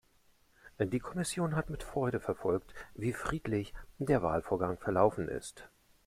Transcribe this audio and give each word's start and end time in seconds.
Die 0.79 0.97
Kommission 0.99 1.55
hat 1.55 1.69
mit 1.69 1.83
Freude 1.83 2.19
verfolgt, 2.19 2.73
wie 2.95 3.13
friedlich 3.13 3.75
der 3.99 4.23
Wahlvorgang 4.23 4.79
verlaufen 4.79 5.27
ist. 5.29 5.69